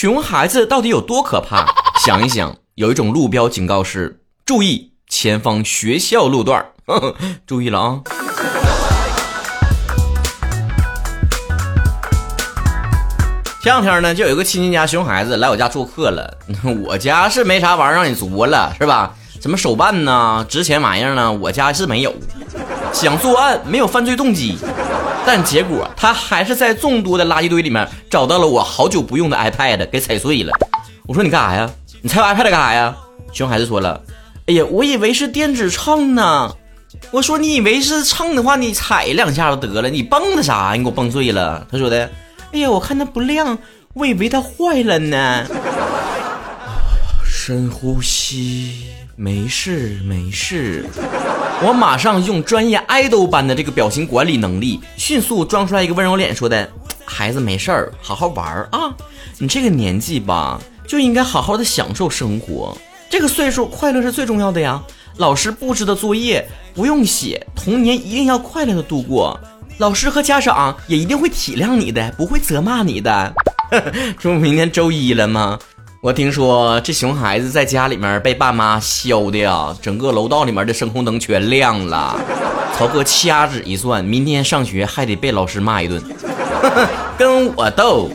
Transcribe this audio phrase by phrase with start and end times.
[0.00, 1.66] 熊孩子到底有多可怕？
[2.06, 8.00] 想一想，有一种路标警告是：注意前方学校路段呵呵 注意了啊！
[13.60, 16.32] 前两天呢，就有一个亲戚家熊孩子来我家做客了。
[16.86, 19.12] 我家是没啥玩意儿让你作了，是吧？
[19.40, 20.46] 什么手办呢？
[20.48, 21.32] 值钱玩意儿呢？
[21.32, 22.14] 我家是没有。
[22.92, 24.56] 想作案，没有犯罪动机，
[25.30, 30.50] 但结果他还是在众多的垃圾堆里面找到了我好久不用的 iPad，给踩碎了。
[31.06, 31.70] 我说你干啥呀？
[32.00, 32.96] 你踩我 iPad 干啥呀？
[33.30, 34.00] 熊孩子说了
[34.48, 36.50] ：“哎呀，我以为是电子秤呢。”
[37.12, 40.72] 我说：“你以为是秤的话，你踩两下就得了，你蹦的啥？
[40.74, 42.10] 你给我蹦碎了。”他说的。
[42.54, 43.58] 哎呀，我看它不亮，
[43.92, 45.44] 我以为它坏了呢。
[47.22, 50.86] 深呼吸，没事没事。
[51.60, 56.70] 我马上用专业 idol 般的这个表情管理能力，迅速装出来一个温柔脸，说的
[57.04, 58.94] ：“孩子没事儿，好好玩儿啊。
[59.38, 62.78] 你这个年纪吧，就应该好好的享受生活。
[63.10, 64.80] 这个岁数，快乐是最重要的呀。
[65.16, 69.38] 老师布置的作业不用写，童年一定要快乐的度过。”
[69.78, 73.34] 老师和家长也一定会体谅你的，不会责骂你的。
[74.18, 75.58] 这不明天周一了吗？
[76.00, 82.16] 我听说这熊孩子在家里面被爸妈削的呀，整个楼道里面的声控灯全亮了。
[82.76, 86.00] 曹哥掐指一算，明天上学还得被老师骂一顿。
[87.18, 88.08] 跟我斗！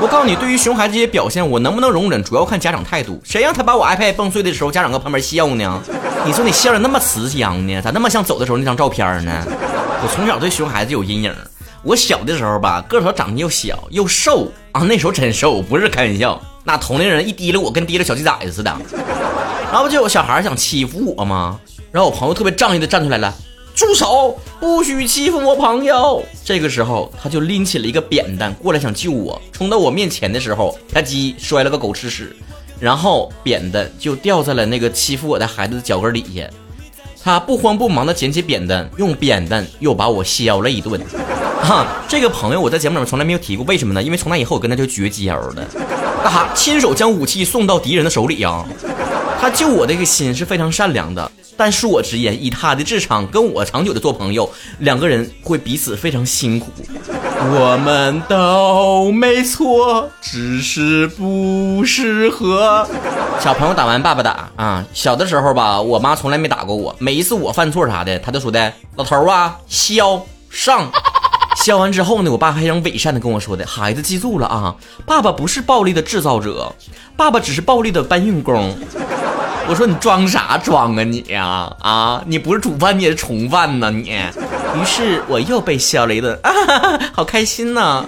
[0.00, 3.20] 我告诉你，对于熊孩子这些表现，我能不能容忍，主要看家长态度。
[3.24, 5.82] 谁让他把我 iPad 崩碎的时候，家长搁旁边笑呢？
[6.24, 9.44] 你说你笑的那么慈祥呢，咋那么像走的时候那张照片呢？
[9.48, 11.34] 我从小对熊孩子有阴影。
[11.82, 16.40] 我小的时候吧，个头长得又小又瘦啊，那时候真瘦，不是开玩笑。
[16.64, 18.74] 那同龄人一提溜我，跟提溜小鸡崽子似的。
[19.66, 21.60] 然后不就有小孩想欺负我吗？
[21.92, 23.32] 然后我朋友特别仗义的站出来了，
[23.74, 26.22] 住手，不许欺负我朋友。
[26.44, 32.34] 这个时候他就拎起了一个扁担过来想救我，冲到我面前的时候，啪叽摔了个狗吃屎，
[32.80, 36.48] 然后扁担就掉在了那个欺负我的孩子的脚跟底下。
[37.22, 41.00] 他不慌不忙地捡起扁担，用扁担又把我削了一顿。
[41.62, 44.02] 哈，这个朋友我在节目里面从来没有提过，为什么呢？
[44.02, 45.64] 因为从那以后我跟他就绝交了。
[46.24, 46.48] 干哈？
[46.54, 48.64] 亲手将武器送到敌人的手里呀？
[49.38, 51.30] 他救我这个心是非常善良的。
[51.54, 56.72] 但恕我直言，以他的智商跟我长久的做朋友，两个人会彼此非常辛苦。
[57.52, 62.88] 我们都没错，只是不适合。
[63.38, 64.84] 小朋友打完爸爸打啊！
[64.94, 66.96] 小的时候吧，我妈从来没打过我。
[66.98, 70.90] 每一次我犯错啥的，她都说的：“老头啊，削上。”
[71.64, 74.76] 削完之后呢，我爸非常伪善的跟我说的：“孩子记住了啊，
[75.06, 76.70] 爸爸不是暴力的制造者，
[77.16, 78.76] 爸爸只是暴力的搬运工。
[79.66, 82.22] ”我说你装啥装啊你呀啊！
[82.26, 84.10] 你不是主犯，你也是从犯呢你。
[84.10, 86.52] 于是我又被削了一顿，啊，
[87.14, 88.04] 好开心呢！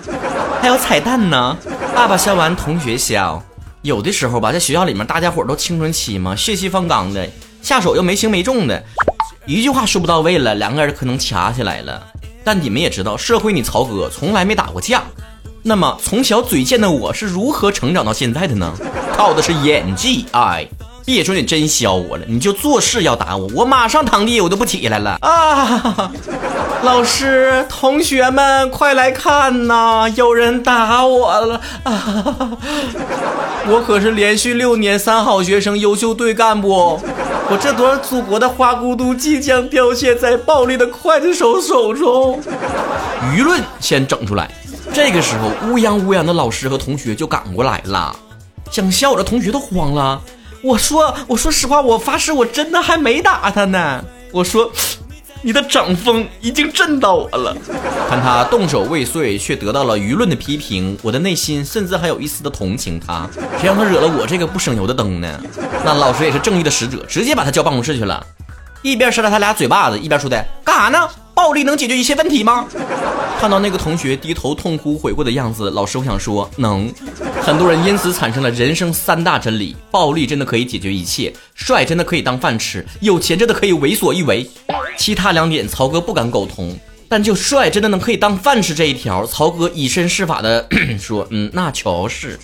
[0.60, 1.56] 还有彩蛋呢。
[1.94, 3.42] 爸爸削完，同学削。
[3.80, 7.26] 有的时候吧，在学校里面，大家伙都青春期嘛，血气方刚的，
[7.62, 8.84] 下手又没轻没重的，
[9.46, 12.06] 一句话说不到位了，两个人可能掐起来了。
[12.46, 15.02] 但你们也知道，社会你曹哥从来没打过架。
[15.64, 18.72] 那么从小嘴贱的我是如何成长到现在的呢？
[19.16, 20.64] 靠的是演技，哎。
[21.06, 26.10] 别说你真削我了，你就做事要打我，我马上躺地我都不起来了啊！
[26.82, 32.50] 老师，同学们快来看呐，有人打我了啊！
[33.68, 37.00] 我可是连续六年三好学生、优秀队干部，
[37.48, 42.42] 我这朵祖国的花骨朵即将凋谢在暴力的刽子手手中。
[43.32, 44.50] 舆论先整出来，
[44.92, 48.14] 这个时候乌泱乌泱的老师和同学就赶过来了，
[48.72, 50.20] 想笑我的同学都慌了。
[50.66, 54.04] 我说，我说实话，我发誓，我真的还没打他呢。
[54.32, 54.68] 我说，
[55.40, 57.56] 你的掌风已经震到我了。
[58.08, 63.28] 看他动手未遂，却得到了舆论的批评，我的内心甚至还有一丝的同情他。
[63.60, 65.40] 谁让他惹了我这个不省油的灯呢？
[65.84, 68.26] 那老师也是正义的使者，直接把他叫办公室去了，
[68.82, 71.08] 一边扇了他俩嘴巴子，一边说的干啥呢？
[71.32, 72.66] 暴力能解决一切问题吗？
[73.38, 76.92] 看到那个同学低头痛哭悔过的样子，老师我想说能。
[77.42, 84.48] 很多人因此产生了人生三大真理：暴力真的可以解决一切，帅真的可以当饭吃，有钱真的可以为所欲为。
[84.96, 86.76] 其他两点曹哥不敢苟同，
[87.08, 90.66] 但就帅真的能可以当饭吃这一条，曹哥以身试法的
[90.98, 92.38] 说，嗯，那确实。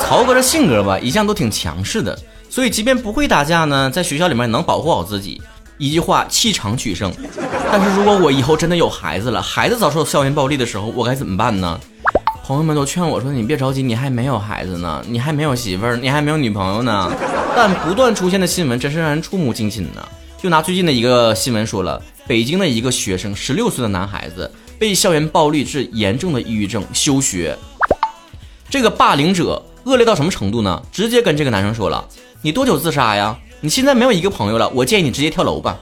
[0.00, 2.18] 曹哥的性格吧，一向都挺强势的，
[2.50, 5.40] 所以即便不会打架呢，在学校里面能保护好自己。
[5.78, 7.12] 一句话，气场取胜。
[7.70, 11.78] 但是如果我以后真的有孩子了，孩子遭受校园暴力的时候，我该怎么办呢？
[12.44, 17.12] 朋友们都劝我说：“你别着急，你还没有孩子呢，你还没有媳妇儿，你还没有女朋友呢。”
[17.56, 20.08] 但不断出现的新闻真是让人触目惊心呢。
[20.40, 24.48] 就拿最近的一个新闻说了，北京的一个学生，十六岁的男孩子
[24.78, 27.58] 被校园暴力致严重的抑郁症，休学。
[28.70, 30.80] 这个霸凌者恶劣到什么程度呢？
[30.92, 32.06] 直接跟这个男生说了
[32.42, 33.36] ：“你多久自杀呀？
[33.66, 35.76] 你现在没有一个朋友了，我建议你直接跳楼吧。”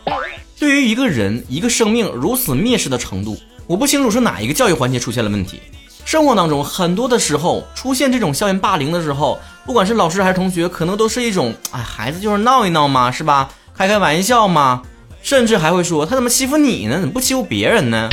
[0.59, 3.37] 对于一个人一个生命如此蔑视的程度，
[3.67, 5.61] 我不清楚是哪一个教育环节出现了问题。
[6.07, 13.51] 生活当中很多的时候出现这种校园霸凌的时候，不管是老师还是同学，可能都是一种哎，孩子就是闹一闹嘛，是吧？
[13.77, 14.81] 开开玩笑嘛，
[15.23, 17.01] 甚至还会说他怎么欺负你呢？
[17.01, 18.09] 怎么不欺负别人呢？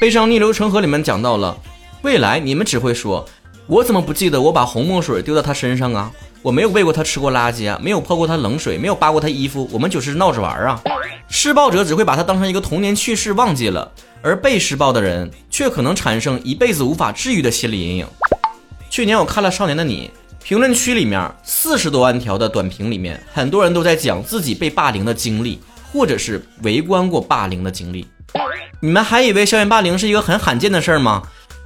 [0.00, 1.54] 悲伤逆流成河里面讲到了，
[2.00, 3.22] 未来你们只会说，
[3.66, 6.10] 我怎么不记得我把红墨水丢到他身上啊？
[6.44, 10.78] 我没有喂过他吃过垃圾啊，没有泼过他冷水，没有扒过他衣服，我们就是闹着玩啊。
[11.26, 13.90] 施暴者只会把他当成一个童年趣事忘记了。
[14.20, 18.06] 而被施暴的人却可能产生一辈子无法治愈的心理阴影。
[18.90, 20.10] 去年我看了《少年的你》，
[20.44, 25.58] 评论区里面四十多万条的短评里面，很多人都在讲自己被霸凌的经历，
[25.90, 28.06] 或者是围观过霸凌的经历。
[28.80, 31.22] 你们还以为校园霸凌是一个很罕见的事儿吗？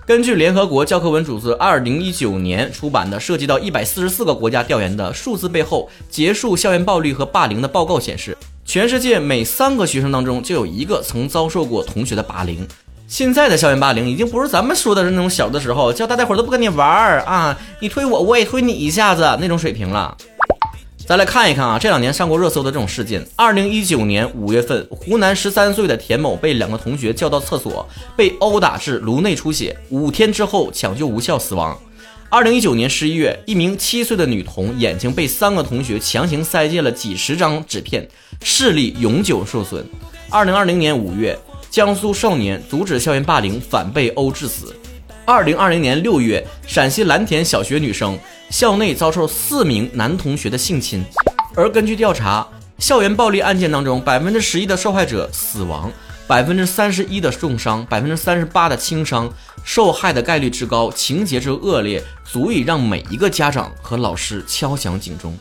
[0.09, 8.35] 根据联合国教科文组织二零一九年出版的涉及到一百四十四个国家调研的数字背后结束校园暴力和霸凌的报告显示。
[8.65, 12.67] 全世界每三个学生当中就有一个曾遭受过同学的霸凌。
[13.07, 20.17] 现在的校园霸凌已经不是咱们说的那种小的时候叫大家伙都不跟你玩儿啊，你推我我也推你一下子那种水平了。
[21.09, 23.27] 再来看一看啊，这两年上过热搜的这种事件。
[23.35, 31.75] 二零一九年五月份，湖南十三岁的田某被两个同学叫到厕所，被殴打致颅内出血，五天之后抢救无效死亡。
[32.29, 38.07] 二零一九年十一月，一名七岁的女童眼睛被三个同学强行塞进了几十张纸片，
[38.43, 39.83] 视力永久受损。
[40.29, 41.35] 二零二零年五月，
[41.71, 44.77] 江苏少年阻止校园霸凌反被殴致死。
[45.25, 48.19] 二零二零年六月，陕西蓝田小学女生
[48.51, 51.05] 校内遭受四名男同学的性侵，
[51.55, 52.47] 而根据调查，
[52.79, 55.91] 校园暴力案件当中，百分之十一的受害者死亡。
[56.27, 59.33] 百分之三十一的重伤，百分之三十八的轻伤，
[59.65, 65.35] 受害的概率之高，情节之恶劣，足以让每一个家长和老师敲响警钟。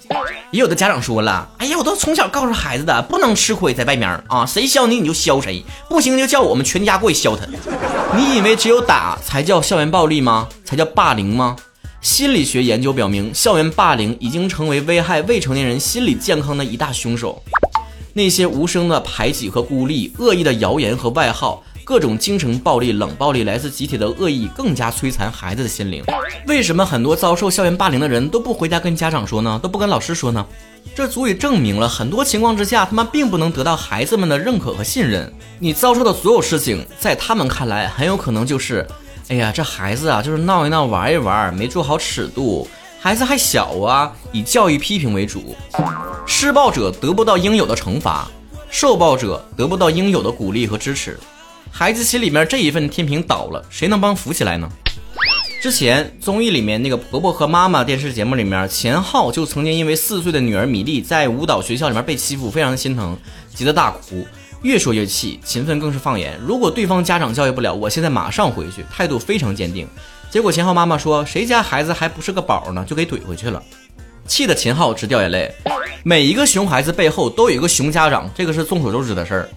[0.51, 7.45] 也有的家长说了：“哎呀，我都从小告诉孩子的，不能吃亏，在外面啊，谁削你你就削谁，不行就叫我们全家过去削他。”
[8.15, 10.47] 你以为只有打才叫校园暴力吗？
[10.63, 11.57] 才叫霸凌吗？
[12.07, 17.43] 心理学研究表明，校园霸凌已经成为危害未成年人心理健康的一大凶手。
[18.13, 26.01] 那些无声的排挤和孤立，恶意的谣言和外号，各种精神暴力、冷暴力，来自集体的恶意，更加摧残孩子的心灵。
[26.47, 29.59] 为什么很多遭受校园霸凌的人都不回家跟家长说呢？
[29.61, 30.43] 都不跟老师说呢？
[30.95, 35.29] 这足以证明了很多情况之下，他们并不能得到孩子们的认可和信任。
[35.59, 38.87] 你遭受的所有事情，在他们看来，很有可能就是，
[39.29, 42.65] 哎呀，这孩子啊，就是闹一闹、玩一玩，没做好尺度。
[42.99, 45.53] 孩子还小啊，以教育批评为主。
[46.25, 48.29] 施暴者得不到应有的惩罚，
[48.69, 51.19] 受暴者得不到应有的鼓励和支持，
[51.69, 54.69] 孩子心里面这一份天平倒了，谁能帮扶起来呢？
[55.61, 63.17] 之前综艺里面那个婆婆和妈妈电视节目里面，钱浩就曾经因为四岁的女儿米粒在舞蹈学校里面被欺负，非常心疼，
[63.53, 64.25] 急得大哭，
[64.63, 69.87] 越说越气，勤奋更是放言，如果对方家长教育不了，我现在马上回去，态度非常坚定。
[70.29, 73.61] 结果秦浩妈妈说，谁家孩子还不是个宝呢，就给怼回去了。
[74.25, 75.53] 气得秦昊直掉眼泪。
[76.03, 79.49] 每一个熊孩子背后都有一个熊家长，这个是众所周知的事儿。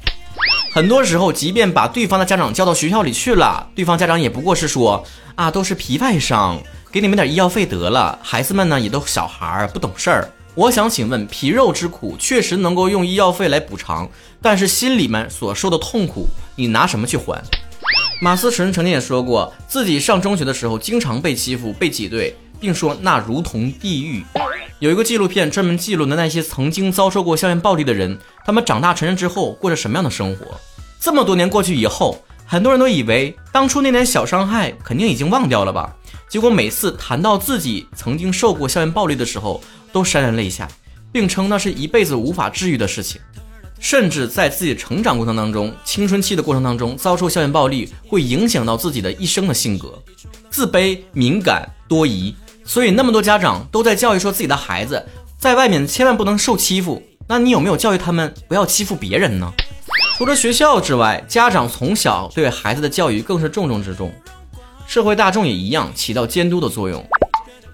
[0.73, 5.05] 很多时候，即便把对方的家长叫到学校里去了，对方家长也不过是说
[5.35, 6.61] 啊，都是皮外伤，
[6.93, 8.17] 给你们点医药费得了。
[8.23, 10.31] 孩子们呢，也都小孩儿，不懂事儿。
[10.57, 14.09] 我想请问，皮肉之苦确实能够用医药费来补偿，
[14.43, 17.43] 但是心里面所受的痛苦，你拿什么去还？
[18.21, 24.25] 马思纯曾经也说过，自己上中学的时候经常被欺负、被挤兑，并说那如同地狱。
[24.81, 30.47] 有一个纪录片专门记录的那些曾经遭受过校园暴力的人，他们长大成人之后过着什么样的生活？
[31.01, 35.97] 这么多年过去以后，很多人都以为当初那点小伤害肯定已经忘掉了吧？
[36.29, 39.61] 结果每次谈到自己曾经受过校园暴力的时候，
[39.93, 40.69] 都潸然泪下，
[41.13, 43.21] 并称那是一辈子无法治愈的事情。
[43.79, 49.99] 甚至在自己成长过程当中、青春期的过程当中遭受校园暴力，会影响到自己的一生的性格，
[50.51, 52.35] 自卑、敏感、多疑。
[52.63, 55.03] 所以那么多家长都在教育说自己的孩子
[55.39, 59.51] 在外面千万不能受欺负，那你有没有教育他们不要欺负别人呢？
[60.19, 64.13] 除了学校之外，家长从小对孩子的教育更是重中之重，
[64.87, 67.03] 社会大众也一样起到监督的作用。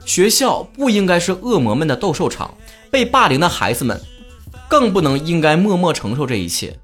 [0.06, 2.54] 学校不应该是恶魔们的斗兽场，
[2.92, 4.00] 被霸凌的孩子们
[4.68, 6.78] 更不能应该默默承受这一切。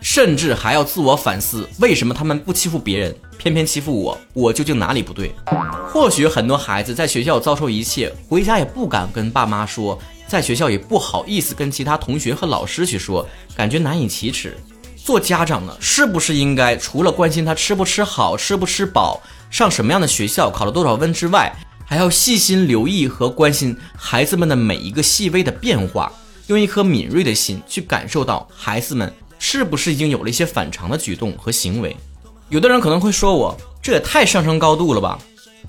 [0.00, 4.18] 甚至还要自我反思，为什么他们不欺负别人，偏偏欺负我？
[4.32, 5.32] 我究竟哪里不对？
[5.88, 14.56] 或许很多孩子在学校遭受一切，回家也不敢跟爸妈说，在学校也不好意思跟其他同学和老师去说，感觉难以启齿。
[14.96, 19.20] 做家长的，是不是应该除了关心他吃不吃好、吃不吃饱、
[19.50, 21.54] 上什么样的学校、考了多少分之外，
[21.88, 26.12] 还要细心留意和关心孩子们的每一个细微的变化，
[26.48, 31.96] 用一颗敏锐的心去感受到孩子们是不是已经有了一些反常的举动和行为。
[32.48, 35.16] 有的人可能会说我这也太上升高度了吧？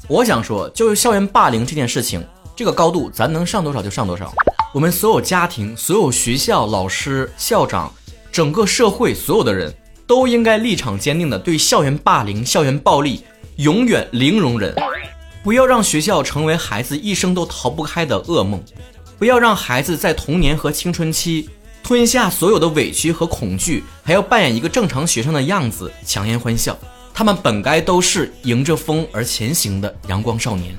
[0.07, 4.33] 我想说，就是校园霸凌这件事情，这个高度咱能上多少就上多少。
[4.73, 7.93] 我们所有家庭、所有学校、老师、校长，
[8.31, 9.73] 整个社会所有的人
[10.05, 13.23] 都应该立场坚定的对校园霸凌、校园暴力
[13.57, 14.73] 永远零容忍。
[15.47, 18.61] 不要让学校成为孩子一生都逃不开的噩梦，
[19.17, 21.49] 不要让孩子在童年和青春期
[21.81, 26.77] 吞下所有的委屈和恐惧，还要扮演一个正常学生的样子强颜欢笑。
[27.13, 30.75] 他们本该都是迎着风而前行的阳光少年。